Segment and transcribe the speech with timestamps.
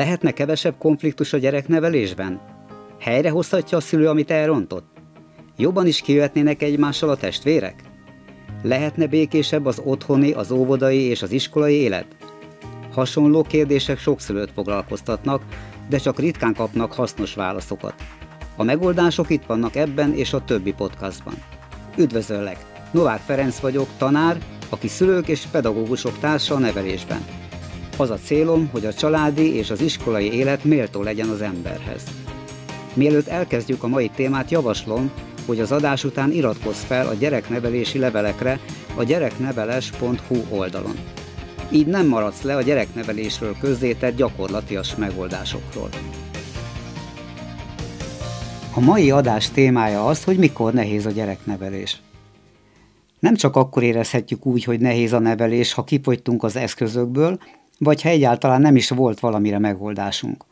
[0.00, 2.40] Lehetne kevesebb konfliktus a gyereknevelésben?
[2.98, 4.86] Helyrehozhatja a szülő, amit elrontott?
[5.56, 7.82] Jobban is kijöhetnének egymással a testvérek?
[8.62, 12.06] Lehetne békésebb az otthoni, az óvodai és az iskolai élet?
[12.92, 15.42] Hasonló kérdések sok szülőt foglalkoztatnak,
[15.88, 17.94] de csak ritkán kapnak hasznos válaszokat.
[18.56, 21.34] A megoldások itt vannak ebben és a többi podcastban.
[21.96, 22.58] Üdvözöllek!
[22.90, 24.38] Novák Ferenc vagyok, tanár,
[24.68, 27.40] aki szülők és pedagógusok társa a nevelésben.
[28.00, 32.02] Az a célom, hogy a családi és az iskolai élet méltó legyen az emberhez.
[32.94, 35.10] Mielőtt elkezdjük a mai témát, javaslom,
[35.46, 38.60] hogy az adás után iratkozz fel a gyereknevelési levelekre
[38.94, 40.94] a gyerekneveles.hu oldalon.
[41.70, 45.88] Így nem maradsz le a gyereknevelésről közzétett gyakorlatias megoldásokról.
[48.74, 52.00] A mai adás témája az, hogy mikor nehéz a gyereknevelés.
[53.18, 57.38] Nem csak akkor érezhetjük úgy, hogy nehéz a nevelés, ha kifogytunk az eszközökből,
[57.82, 60.44] vagy ha egyáltalán nem is volt valamire megoldásunk.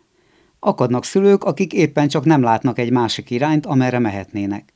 [0.60, 4.74] Akadnak szülők, akik éppen csak nem látnak egy másik irányt, amerre mehetnének.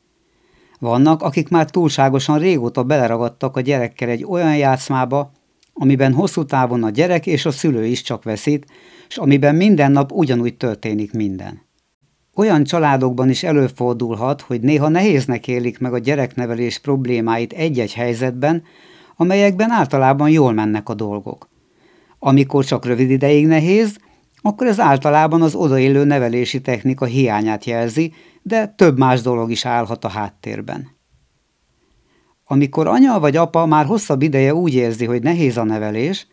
[0.79, 5.33] Vannak, akik már túlságosan régóta beleragadtak a gyerekkel egy olyan játszmába,
[5.73, 8.67] amiben hosszú távon a gyerek és a szülő is csak veszít,
[9.09, 11.63] és amiben minden nap ugyanúgy történik minden.
[12.35, 18.63] Olyan családokban is előfordulhat, hogy néha nehéznek élik meg a gyereknevelés problémáit egy-egy helyzetben,
[19.17, 21.51] amelyekben általában jól mennek a dolgok.
[22.25, 23.97] Amikor csak rövid ideig nehéz,
[24.43, 30.05] akkor ez általában az odaillő nevelési technika hiányát jelzi, de több más dolog is állhat
[30.05, 30.89] a háttérben.
[32.45, 36.27] Amikor anya vagy apa már hosszabb ideje úgy érzi, hogy nehéz a nevelés,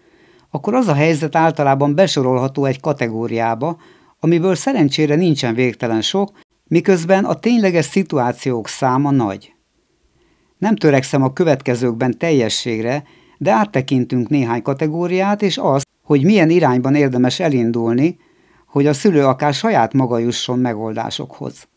[0.50, 3.78] akkor az a helyzet általában besorolható egy kategóriába,
[4.20, 6.32] amiből szerencsére nincsen végtelen sok,
[6.64, 9.54] miközben a tényleges szituációk száma nagy.
[10.58, 13.04] Nem törekszem a következőkben teljességre,
[13.40, 18.18] de áttekintünk néhány kategóriát, és az, hogy milyen irányban érdemes elindulni,
[18.66, 21.68] hogy a szülő akár saját maga jusson megoldásokhoz.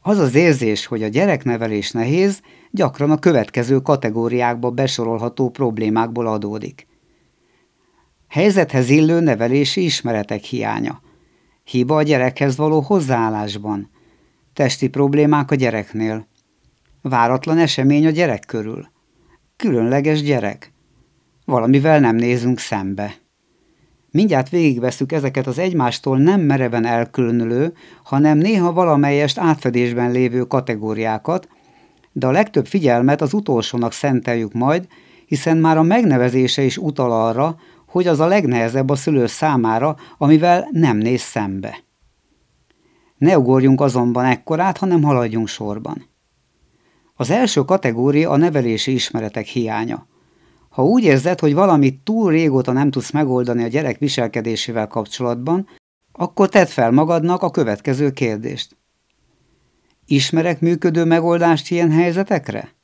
[0.00, 6.86] Az az érzés, hogy a gyereknevelés nehéz, gyakran a következő kategóriákba besorolható problémákból adódik.
[8.28, 11.00] Helyzethez illő nevelési ismeretek hiánya.
[11.64, 13.90] Hiba a gyerekhez való hozzáállásban.
[14.52, 16.26] Testi problémák a gyereknél.
[17.02, 18.88] Váratlan esemény a gyerek körül.
[19.56, 20.71] Különleges gyerek.
[21.52, 23.14] Valamivel nem nézünk szembe.
[24.10, 27.72] Mindjárt végigveszük ezeket az egymástól nem mereven elkülönülő,
[28.04, 31.48] hanem néha valamelyest átfedésben lévő kategóriákat,
[32.12, 34.86] de a legtöbb figyelmet az utolsónak szenteljük majd,
[35.26, 40.68] hiszen már a megnevezése is utal arra, hogy az a legnehezebb a szülő számára, amivel
[40.70, 41.78] nem néz szembe.
[43.16, 46.08] Ne ugorjunk azonban ekkorát, hanem haladjunk sorban.
[47.14, 50.10] Az első kategória a nevelési ismeretek hiánya.
[50.72, 55.68] Ha úgy érzed, hogy valamit túl régóta nem tudsz megoldani a gyerek viselkedésével kapcsolatban,
[56.12, 58.76] akkor tedd fel magadnak a következő kérdést.
[60.06, 62.74] Ismerek működő megoldást ilyen helyzetekre?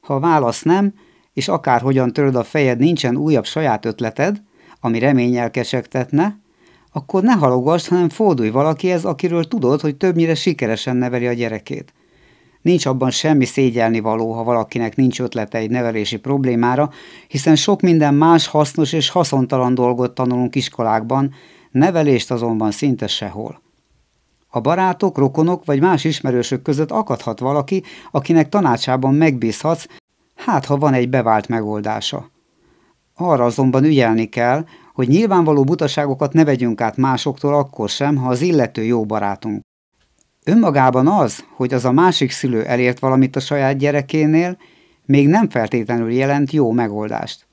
[0.00, 0.94] Ha a válasz nem,
[1.32, 4.42] és akárhogyan töröd a fejed, nincsen újabb saját ötleted,
[4.80, 6.38] ami reményel kesegtetne,
[6.92, 11.92] akkor ne halogass, hanem fordulj valakihez, akiről tudod, hogy többnyire sikeresen neveli a gyerekét.
[12.62, 16.90] Nincs abban semmi szégyelni való, ha valakinek nincs ötlete egy nevelési problémára,
[17.28, 21.34] hiszen sok minden más hasznos és haszontalan dolgot tanulunk iskolákban,
[21.70, 23.60] nevelést azonban szinte sehol.
[24.50, 29.86] A barátok, rokonok vagy más ismerősök között akadhat valaki, akinek tanácsában megbízhatsz,
[30.34, 32.30] hát ha van egy bevált megoldása.
[33.14, 34.64] Arra azonban ügyelni kell,
[34.94, 39.60] hogy nyilvánvaló butaságokat ne vegyünk át másoktól akkor sem, ha az illető jó barátunk.
[40.48, 44.56] Önmagában az, hogy az a másik szülő elért valamit a saját gyerekénél,
[45.04, 47.46] még nem feltétlenül jelent jó megoldást.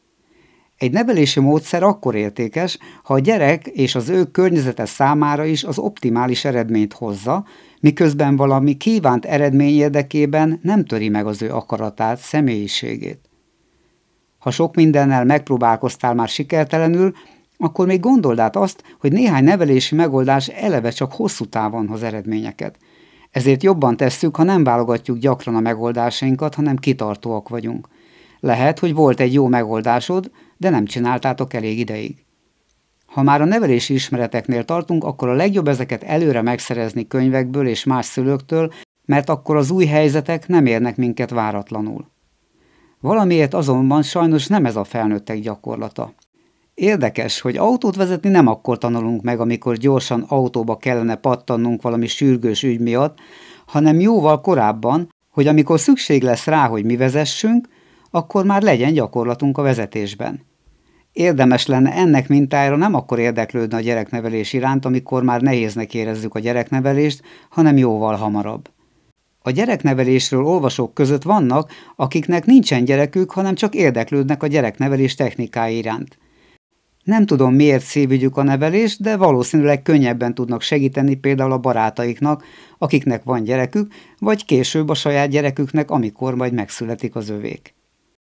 [0.77, 5.77] Egy nevelési módszer akkor értékes, ha a gyerek és az ő környezete számára is az
[5.77, 7.45] optimális eredményt hozza,
[7.79, 13.19] miközben valami kívánt eredmény érdekében nem töri meg az ő akaratát, személyiségét.
[14.37, 17.13] Ha sok mindennel megpróbálkoztál már sikertelenül,
[17.57, 22.77] akkor még gondold át azt, hogy néhány nevelési megoldás eleve csak hosszú távon hoz eredményeket.
[23.31, 27.87] Ezért jobban tesszük, ha nem válogatjuk gyakran a megoldásainkat, hanem kitartóak vagyunk.
[28.39, 32.25] Lehet, hogy volt egy jó megoldásod, de nem csináltátok elég ideig.
[33.05, 38.05] Ha már a nevelési ismereteknél tartunk, akkor a legjobb ezeket előre megszerezni könyvekből és más
[38.05, 38.73] szülőktől,
[39.05, 42.11] mert akkor az új helyzetek nem érnek minket váratlanul.
[42.99, 46.13] Valamiért azonban sajnos nem ez a felnőttek gyakorlata.
[46.75, 52.63] Érdekes, hogy autót vezetni nem akkor tanulunk meg, amikor gyorsan autóba kellene pattannunk valami sürgős
[52.63, 53.17] ügy miatt,
[53.65, 57.67] hanem jóval korábban, hogy amikor szükség lesz rá, hogy mi vezessünk,
[58.11, 60.41] akkor már legyen gyakorlatunk a vezetésben.
[61.13, 66.39] Érdemes lenne ennek mintájára nem akkor érdeklődni a gyereknevelés iránt, amikor már nehéznek érezzük a
[66.39, 68.69] gyereknevelést, hanem jóval hamarabb.
[69.41, 76.17] A gyereknevelésről olvasók között vannak, akiknek nincsen gyerekük, hanem csak érdeklődnek a gyereknevelés technikái iránt.
[77.05, 82.43] Nem tudom, miért szívügyük a nevelés, de valószínűleg könnyebben tudnak segíteni például a barátaiknak,
[82.77, 87.73] akiknek van gyerekük, vagy később a saját gyereküknek, amikor majd megszületik az övék.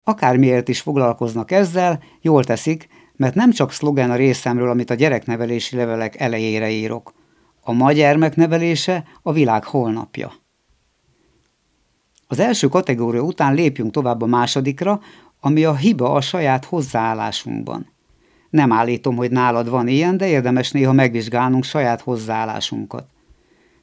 [0.03, 5.75] Akármiért is foglalkoznak ezzel, jól teszik, mert nem csak szlogen a részemről, amit a gyereknevelési
[5.75, 7.13] levelek elejére írok.
[7.61, 10.33] A ma gyermeknevelése a világ holnapja.
[12.27, 14.99] Az első kategória után lépjünk tovább a másodikra,
[15.39, 17.88] ami a hiba a saját hozzáállásunkban.
[18.49, 23.07] Nem állítom, hogy nálad van ilyen, de érdemes néha megvizsgálnunk saját hozzáállásunkat.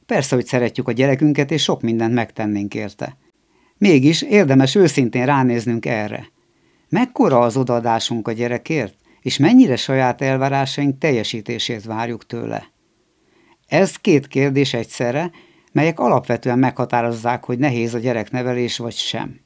[0.05, 3.17] Persze, hogy szeretjük a gyerekünket, és sok mindent megtennénk érte.
[3.77, 6.27] Mégis érdemes őszintén ránéznünk erre.
[6.89, 12.71] Mekkora az odaadásunk a gyerekért, és mennyire saját elvárásaink teljesítését várjuk tőle?
[13.67, 15.31] Ez két kérdés egyszerre,
[15.71, 19.39] melyek alapvetően meghatározzák, hogy nehéz a gyereknevelés vagy sem.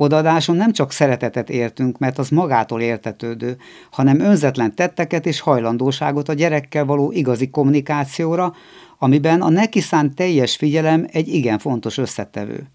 [0.00, 3.56] Odadáson nem csak szeretetet értünk, mert az magától értetődő,
[3.90, 8.54] hanem önzetlen tetteket és hajlandóságot a gyerekkel való igazi kommunikációra,
[8.98, 12.66] amiben a neki szánt teljes figyelem egy igen fontos összetevő.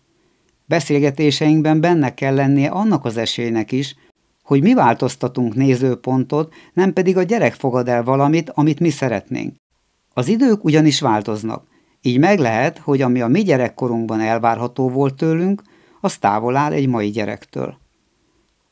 [0.66, 3.96] Beszélgetéseinkben benne kell lennie annak az esélynek is,
[4.44, 9.56] hogy mi változtatunk nézőpontot, nem pedig a gyerek fogad el valamit, amit mi szeretnénk.
[10.14, 11.68] Az idők ugyanis változnak,
[12.02, 15.62] így meg lehet, hogy ami a mi gyerekkorunkban elvárható volt tőlünk,
[16.04, 17.78] az távol áll egy mai gyerektől.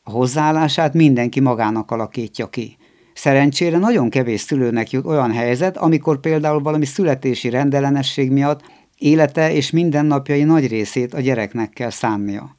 [0.04, 2.78] A hozzáállását mindenki magának alakítja ki.
[3.14, 8.62] Szerencsére nagyon kevés szülőnek jut olyan helyzet, amikor például valami születési rendellenesség miatt
[8.98, 12.58] élete és mindennapjai nagy részét a gyereknek kell szánnia.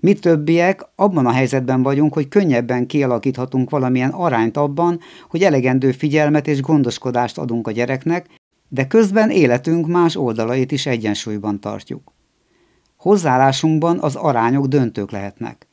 [0.00, 6.48] Mi többiek abban a helyzetben vagyunk, hogy könnyebben kialakíthatunk valamilyen arányt abban, hogy elegendő figyelmet
[6.48, 8.26] és gondoskodást adunk a gyereknek,
[8.68, 12.11] de közben életünk más oldalait is egyensúlyban tartjuk.
[13.02, 15.66] Hozzáállásunkban az arányok döntők lehetnek.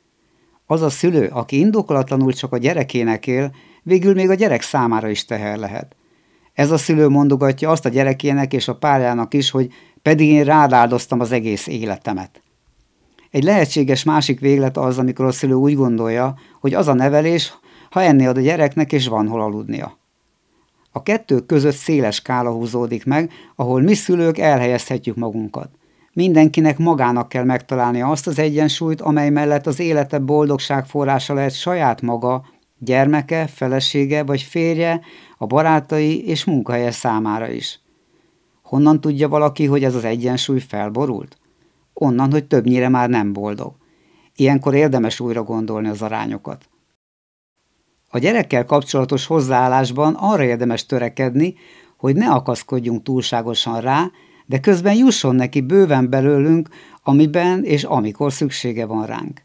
[0.66, 5.26] Az a szülő, aki indokolatlanul csak a gyerekének él, végül még a gyerek számára is
[5.26, 5.96] teher lehet.
[6.54, 9.72] Ez a szülő mondogatja azt a gyerekének és a párjának is, hogy
[10.02, 12.42] pedig én rád áldoztam az egész életemet.
[13.32, 17.54] Egy lehetséges másik véglet az, amikor a szülő úgy gondolja, hogy az a nevelés,
[17.90, 19.98] ha enni ad a gyereknek és van hol aludnia.
[20.92, 25.70] A kettő között széles skála húzódik meg, ahol mi szülők elhelyezhetjük magunkat.
[26.14, 32.02] Mindenkinek magának kell megtalálnia azt az egyensúlyt, amely mellett az élete boldogság forrása lehet saját
[32.02, 32.46] maga,
[32.78, 35.02] gyermeke, felesége vagy férje,
[35.38, 37.80] a barátai és munkahelye számára is.
[38.64, 41.38] Honnan tudja valaki, hogy ez az egyensúly felborult?
[41.94, 43.76] Onnan, hogy többnyire már nem boldog.
[44.36, 46.70] Ilyenkor érdemes újra gondolni az arányokat.
[48.10, 51.56] A gyerekkel kapcsolatos hozzáállásban arra érdemes törekedni,
[51.98, 54.12] hogy ne akaszkodjunk túlságosan rá,
[54.50, 56.70] de közben jusson neki bőven belőlünk,
[57.04, 59.42] amiben és amikor szüksége van ránk.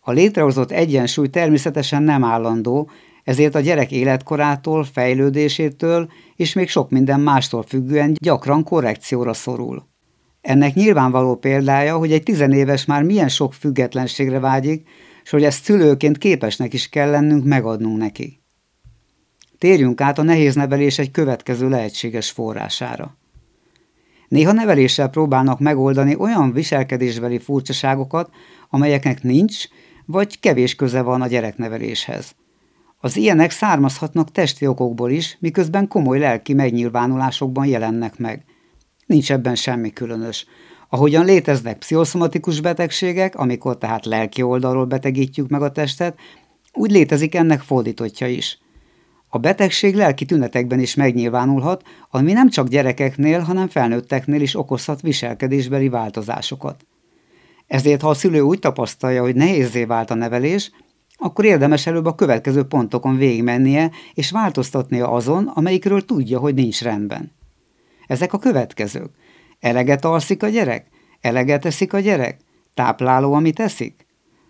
[0.00, 2.90] A létrehozott egyensúly természetesen nem állandó,
[3.24, 9.88] ezért a gyerek életkorától, fejlődésétől és még sok minden mástól függően gyakran korrekcióra szorul.
[10.40, 14.88] Ennek nyilvánvaló példája, hogy egy tizenéves már milyen sok függetlenségre vágyik,
[15.24, 18.40] és hogy ezt szülőként képesnek is kell lennünk megadnunk neki.
[19.58, 23.17] Térjünk át a nehéz nevelés egy következő lehetséges forrására.
[24.28, 28.30] Néha neveléssel próbálnak megoldani olyan viselkedésbeli furcsaságokat,
[28.70, 29.64] amelyeknek nincs,
[30.06, 32.34] vagy kevés köze van a gyerekneveléshez.
[33.00, 38.44] Az ilyenek származhatnak testi okokból is, miközben komoly lelki megnyilvánulásokban jelennek meg.
[39.06, 40.46] Nincs ebben semmi különös.
[40.88, 46.18] Ahogyan léteznek pszichoszomatikus betegségek, amikor tehát lelki oldalról betegítjük meg a testet,
[46.72, 48.58] úgy létezik ennek fordítottja is.
[49.28, 55.88] A betegség lelki tünetekben is megnyilvánulhat, ami nem csak gyerekeknél, hanem felnőtteknél is okozhat viselkedésbeli
[55.88, 56.86] változásokat.
[57.66, 60.70] Ezért, ha a szülő úgy tapasztalja, hogy nehézé vált a nevelés,
[61.16, 67.32] akkor érdemes előbb a következő pontokon végigmennie és változtatnia azon, amelyikről tudja, hogy nincs rendben.
[68.06, 69.10] Ezek a következők.
[69.60, 70.86] Eleget alszik a gyerek?
[71.20, 72.40] Eleget eszik a gyerek?
[72.74, 74.06] Tápláló, amit eszik?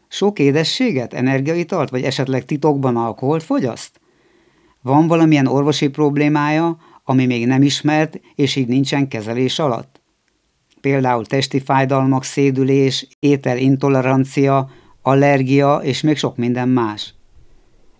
[0.08, 4.00] Sok édességet, energiaitalt, vagy esetleg titokban alkoholt fogyaszt?
[4.82, 10.00] Van valamilyen orvosi problémája, ami még nem ismert, és így nincsen kezelés alatt?
[10.80, 14.70] Például testi fájdalmak, szédülés, ételintolerancia,
[15.02, 17.14] allergia és még sok minden más.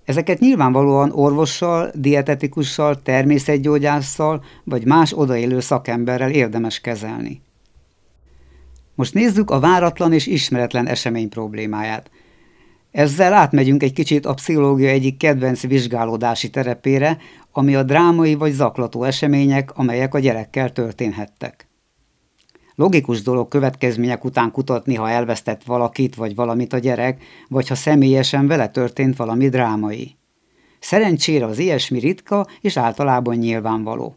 [0.05, 7.43] Ezeket nyilvánvalóan orvossal, dietetikussal, természetgyógyásszal vagy más odaélő szakemberrel érdemes kezelni.
[8.95, 12.11] Most nézzük a váratlan és ismeretlen esemény problémáját.
[12.99, 17.19] Ezzel átmegyünk egy kicsit a pszichológia egyik kedvenc vizsgálódási terepére,
[17.53, 21.69] ami a drámai vagy zaklató események, amelyek a gyerekkel történhettek.
[22.75, 28.47] Logikus dolog következmények után kutatni, ha elvesztett valakit vagy valamit a gyerek, vagy ha személyesen
[28.47, 30.17] vele történt valami drámai.
[30.79, 34.17] Szerencsére az ilyesmi ritka és általában nyilvánvaló.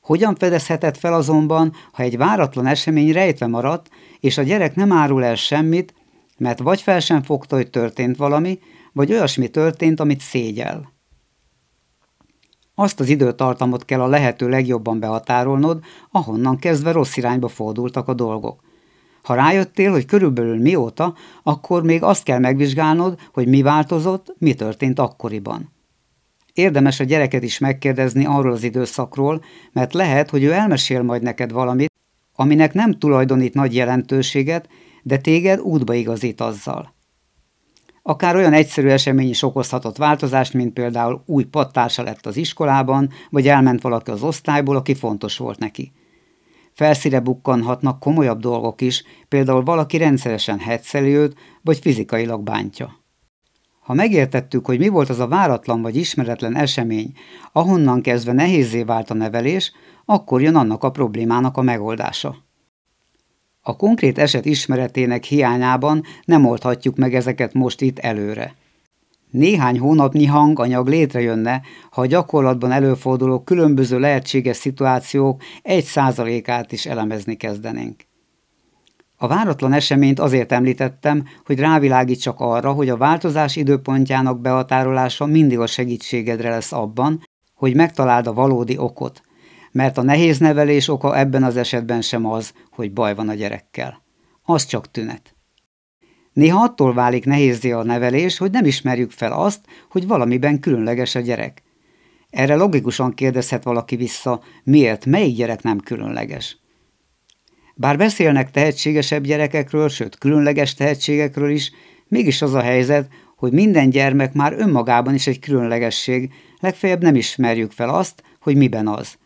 [0.00, 3.88] Hogyan fedezhetett fel azonban, ha egy váratlan esemény rejtve maradt,
[4.20, 5.94] és a gyerek nem árul el semmit,
[6.38, 8.58] mert vagy fel sem fogta, hogy történt valami,
[8.92, 10.92] vagy olyasmi történt, amit szégyel.
[12.74, 18.60] Azt az időtartamot kell a lehető legjobban behatárolnod, ahonnan kezdve rossz irányba fordultak a dolgok.
[19.22, 24.98] Ha rájöttél, hogy körülbelül mióta, akkor még azt kell megvizsgálnod, hogy mi változott, mi történt
[24.98, 25.72] akkoriban.
[26.52, 31.52] Érdemes a gyereket is megkérdezni arról az időszakról, mert lehet, hogy ő elmesél majd neked
[31.52, 31.92] valamit,
[32.34, 34.68] aminek nem tulajdonít nagy jelentőséget,
[35.04, 36.94] de téged útba igazít azzal.
[38.02, 43.48] Akár olyan egyszerű esemény is okozhatott változást, mint például új pattársa lett az iskolában, vagy
[43.48, 45.92] elment valaki az osztályból, aki fontos volt neki.
[46.72, 53.02] Felszíre bukkanhatnak komolyabb dolgok is, például valaki rendszeresen hetszeli őt, vagy fizikailag bántja.
[53.80, 57.12] Ha megértettük, hogy mi volt az a váratlan vagy ismeretlen esemény,
[57.52, 59.72] ahonnan kezdve nehézé vált a nevelés,
[60.04, 62.43] akkor jön annak a problémának a megoldása.
[63.66, 68.54] A konkrét eset ismeretének hiányában nem oldhatjuk meg ezeket most itt előre.
[69.30, 77.36] Néhány hónapnyi hanganyag létrejönne, ha a gyakorlatban előforduló különböző lehetséges szituációk egy százalékát is elemezni
[77.36, 78.00] kezdenénk.
[79.16, 85.66] A váratlan eseményt azért említettem, hogy rávilágítsak arra, hogy a változás időpontjának behatárolása mindig a
[85.66, 87.22] segítségedre lesz abban,
[87.54, 89.22] hogy megtaláld a valódi okot,
[89.74, 94.02] mert a nehéz nevelés oka ebben az esetben sem az, hogy baj van a gyerekkel.
[94.42, 95.34] Az csak tünet.
[96.32, 101.20] Néha attól válik nehézé a nevelés, hogy nem ismerjük fel azt, hogy valamiben különleges a
[101.20, 101.62] gyerek.
[102.30, 106.58] Erre logikusan kérdezhet valaki vissza, miért, melyik gyerek nem különleges.
[107.74, 111.72] Bár beszélnek tehetségesebb gyerekekről, sőt különleges tehetségekről is,
[112.08, 117.72] mégis az a helyzet, hogy minden gyermek már önmagában is egy különlegesség, legfeljebb nem ismerjük
[117.72, 119.18] fel azt, hogy miben az.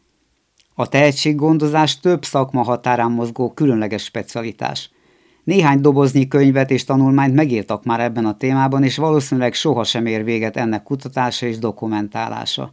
[0.81, 4.91] A tehetséggondozás több szakma határán mozgó különleges specialitás.
[5.45, 10.57] Néhány doboznyi könyvet és tanulmányt megírtak már ebben a témában, és valószínűleg sohasem ér véget
[10.57, 12.73] ennek kutatása és dokumentálása.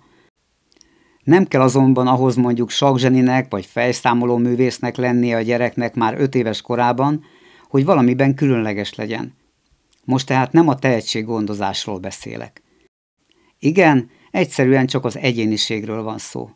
[1.23, 6.61] Nem kell azonban ahhoz mondjuk sakzseninek vagy fejszámoló művésznek lennie a gyereknek már öt éves
[6.61, 7.23] korában,
[7.69, 9.33] hogy valamiben különleges legyen.
[10.03, 12.63] Most tehát nem a tehetséggondozásról beszélek.
[13.59, 16.49] Igen, egyszerűen csak az egyéniségről van szó.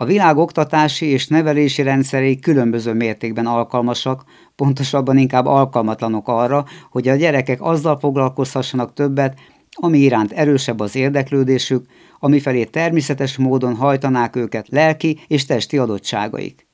[0.00, 4.24] A világ oktatási és nevelési rendszerei különböző mértékben alkalmasak,
[4.56, 9.38] pontosabban inkább alkalmatlanok arra, hogy a gyerekek azzal foglalkozhassanak többet,
[9.70, 11.86] ami iránt erősebb az érdeklődésük,
[12.18, 16.66] amifelé természetes módon hajtanák őket lelki és testi adottságaik.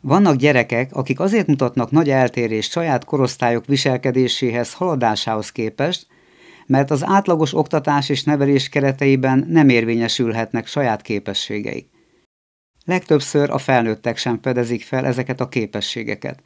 [0.00, 6.06] Vannak gyerekek, akik azért mutatnak nagy eltérést saját korosztályok viselkedéséhez, haladásához képest,
[6.66, 11.92] mert az átlagos oktatás és nevelés kereteiben nem érvényesülhetnek saját képességeik.
[12.84, 16.42] Legtöbbször a felnőttek sem fedezik fel ezeket a képességeket.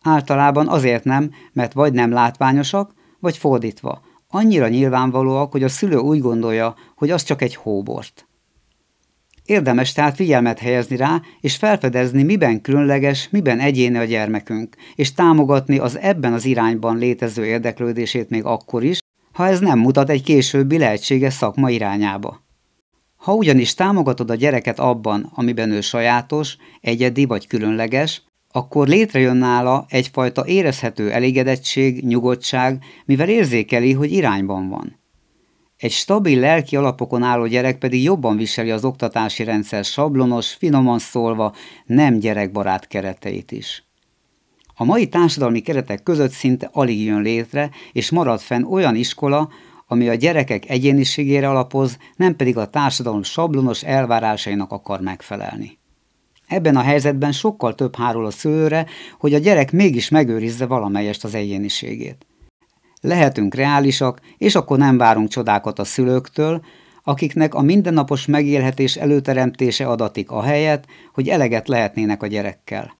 [0.00, 6.20] Általában azért nem, mert vagy nem látványosak, vagy fordítva, annyira nyilvánvalóak, hogy a szülő úgy
[6.20, 8.28] gondolja, hogy az csak egy hóbort.
[9.44, 15.78] Érdemes tehát figyelmet helyezni rá, és felfedezni, miben különleges, miben egyéni a gyermekünk, és támogatni
[15.78, 18.98] az ebben az irányban létező érdeklődését még akkor is,
[19.32, 22.43] ha ez nem mutat egy későbbi lehetséges szakma irányába.
[23.24, 29.86] Ha ugyanis támogatod a gyereket abban, amiben ő sajátos, egyedi vagy különleges, akkor létrejön nála
[29.88, 35.00] egyfajta érezhető elégedettség, nyugodtság, mivel érzékeli, hogy irányban van.
[35.76, 41.54] Egy stabil lelki alapokon álló gyerek pedig jobban viseli az oktatási rendszer sablonos, finoman szólva,
[41.86, 43.84] nem gyerekbarát kereteit is.
[44.74, 49.48] A mai társadalmi keretek között szinte alig jön létre, és marad fenn olyan iskola,
[49.94, 55.78] ami a gyerekek egyéniségére alapoz, nem pedig a társadalom sablonos elvárásainak akar megfelelni.
[56.46, 58.86] Ebben a helyzetben sokkal több hárul a szőre,
[59.18, 62.26] hogy a gyerek mégis megőrizze valamelyest az egyéniségét.
[63.00, 66.64] Lehetünk reálisak, és akkor nem várunk csodákat a szülőktől,
[67.02, 72.98] akiknek a mindennapos megélhetés előteremtése adatik a helyet, hogy eleget lehetnének a gyerekkel.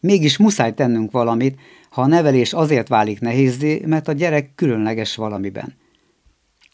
[0.00, 5.79] Mégis muszáj tennünk valamit, ha a nevelés azért válik nehézé, mert a gyerek különleges valamiben.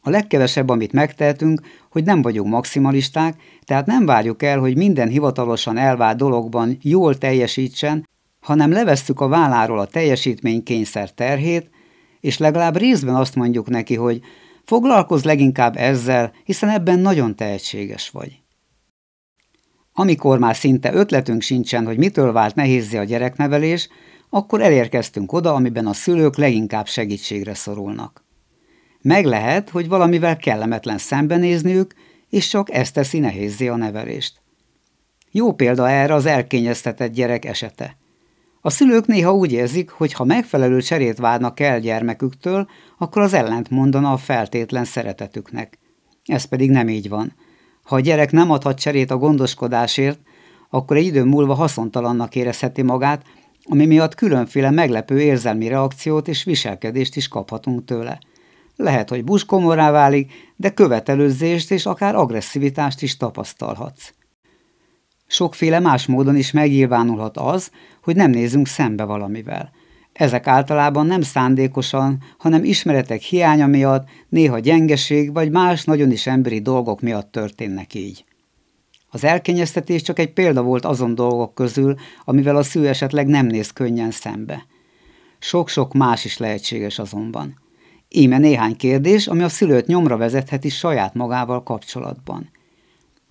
[0.06, 1.60] A legkevesebb, amit megtehetünk,
[1.90, 8.08] hogy nem vagyunk maximalisták, tehát nem várjuk el, hogy minden hivatalosan elvált dologban jól teljesítsen,
[8.40, 11.70] hanem levesszük a válláról a teljesítménykényszer terhét,
[12.20, 14.20] és legalább részben azt mondjuk neki, hogy
[14.64, 18.40] foglalkozz leginkább ezzel, hiszen ebben nagyon tehetséges vagy.
[19.92, 23.88] Amikor már szinte ötletünk sincsen, hogy mitől vált nehézzi a gyereknevelés,
[24.30, 28.25] akkor elérkeztünk oda, amiben a szülők leginkább segítségre szorulnak.
[29.06, 31.94] Meg lehet, hogy valamivel kellemetlen szembenézniük,
[32.28, 34.40] és csak ezt teszi nehézzé a nevelést.
[35.30, 37.96] Jó példa erre az elkényeztetett gyerek esete.
[38.60, 43.70] A szülők néha úgy érzik, hogy ha megfelelő cserét várnak el gyermeküktől, akkor az ellent
[43.70, 45.78] mondana a feltétlen szeretetüknek.
[46.25, 47.34] Ez pedig nem így van.
[47.82, 50.18] Ha a gyerek nem adhat cserét a gondoskodásért,
[50.70, 53.22] akkor egy idő múlva haszontalannak érezheti magát,
[53.64, 58.18] ami miatt különféle meglepő érzelmi reakciót és viselkedést is kaphatunk tőle.
[58.76, 64.12] Lehet, hogy buskomorá válik, de követelőzzést és akár agresszivitást is tapasztalhatsz.
[65.26, 67.71] Sokféle más módon is megnyilvánulhat az,
[68.02, 69.71] hogy nem nézünk szembe valamivel.
[70.12, 76.61] Ezek általában nem szándékosan, hanem ismeretek hiánya miatt, néha gyengeség vagy más nagyon is emberi
[76.61, 78.25] dolgok miatt történnek így.
[79.11, 83.71] Az elkényeztetés csak egy példa volt azon dolgok közül, amivel a szű esetleg nem néz
[83.71, 84.66] könnyen szembe.
[85.38, 87.65] Sok-sok más is lehetséges azonban.
[88.08, 92.50] Íme néhány kérdés, ami a szülőt nyomra vezetheti saját magával kapcsolatban.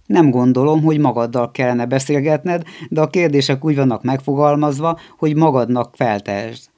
[0.06, 6.70] Nem gondolom, hogy magaddal kellene beszélgetned, de a kérdések úgy vannak megfogalmazva, hogy magadnak feltehesd.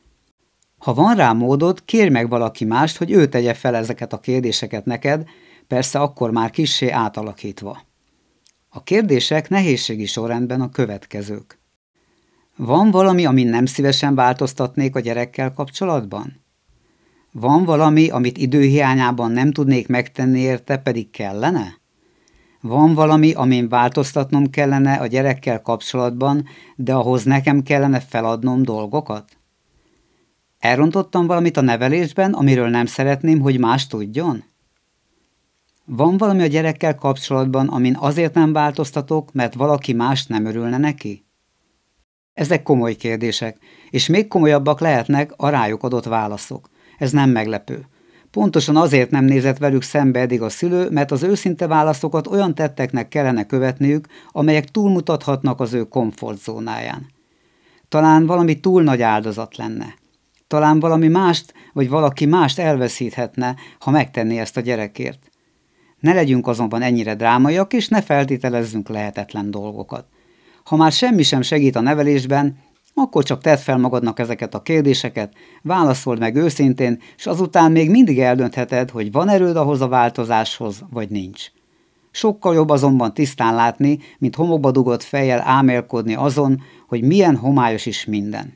[0.78, 4.86] Ha van rá módod, kérj meg valaki mást, hogy ő tegye fel ezeket a kérdéseket
[4.86, 5.28] neked,
[5.68, 7.82] persze akkor már kissé átalakítva.
[8.70, 11.60] A kérdések nehézségi sorrendben a következők.
[12.56, 16.46] Van valami, amin nem szívesen változtatnék a gyerekkel kapcsolatban?
[17.40, 21.78] Van valami, amit időhiányában nem tudnék megtenni érte, pedig kellene?
[22.62, 29.38] Van valami, amin változtatnom kellene a gyerekkel kapcsolatban, de ahhoz nekem kellene feladnom dolgokat?
[30.60, 34.44] Elrontottam valamit a nevelésben, amiről nem szeretném, hogy más tudjon?
[35.86, 41.26] Van valami a gyerekkel kapcsolatban, amin azért nem változtatok, mert valaki más nem örülne neki?
[42.34, 43.58] Ezek komoly kérdések,
[43.90, 46.70] és még komolyabbak lehetnek a rájuk adott válaszok.
[46.98, 47.86] Ez nem meglepő.
[48.32, 53.08] Pontosan azért nem nézett velük szembe eddig a szülő, mert az őszinte válaszokat olyan tetteknek
[53.08, 57.06] kellene követniük, amelyek túlmutathatnak az ő komfortzónáján.
[57.90, 59.94] Talán valami túl nagy áldozat lenne.
[60.48, 65.30] Talán valami mást, vagy valaki mást elveszíthetne, ha megtenné ezt a gyerekért.
[66.00, 70.06] Ne legyünk azonban ennyire drámaiak, és ne feltételezzünk lehetetlen dolgokat.
[70.64, 72.58] Ha már semmi sem segít a nevelésben,
[73.00, 78.20] akkor csak tedd fel magadnak ezeket a kérdéseket, válaszold meg őszintén, és azután még mindig
[78.20, 81.46] eldöntheted, hogy van erőd ahhoz a változáshoz, vagy nincs.
[82.12, 88.06] Sokkal jobb azonban tisztán látni, mint homokba dugott fejjel ámélkodni azon, hogy milyen homályos is
[88.06, 88.54] minden.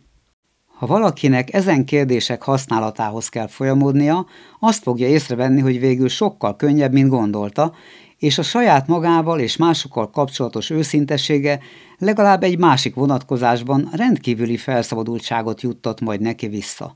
[0.78, 4.26] Ha valakinek ezen kérdések használatához kell folyamodnia,
[4.60, 7.74] azt fogja észrevenni, hogy végül sokkal könnyebb, mint gondolta,
[8.22, 11.60] és a saját magával és másokkal kapcsolatos őszintessége
[11.98, 16.96] legalább egy másik vonatkozásban rendkívüli felszabadultságot juttat majd neki vissza.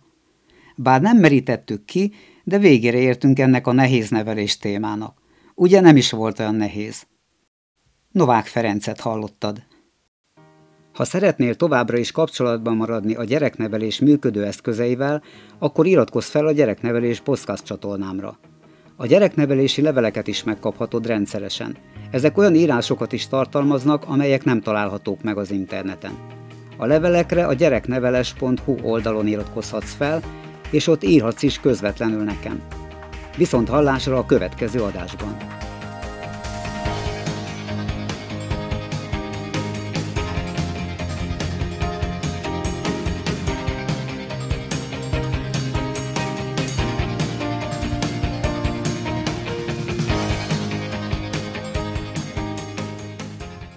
[0.76, 5.18] Bár nem merítettük ki, de végére értünk ennek a nehéz nevelés témának.
[5.56, 7.08] Ugye nem is volt olyan nehéz.
[8.12, 9.64] Novák Ferencet hallottad.
[10.94, 15.24] Ha szeretnél továbbra is kapcsolatban maradni a gyereknevelés működő eszközeivel,
[15.60, 18.40] akkor iratkozz fel a gyereknevelés podcast csatornámra.
[18.98, 21.76] A gyereknevelési leveleket is megkaphatod rendszeresen.
[22.12, 26.18] Ezek olyan írásokat is tartalmaznak, amelyek nem találhatók meg az interneten.
[26.78, 30.22] A levelekre a gyerekneveles.hu oldalon iratkozhatsz fel,
[30.70, 32.62] és ott írhatsz is közvetlenül nekem.
[33.38, 35.38] Viszont hallásra a következő adásban.